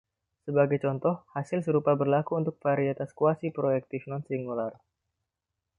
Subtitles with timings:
[0.49, 4.73] Sebagai contoh, hasil serupa berlaku untuk varietas kuasi-proyektif non-singular.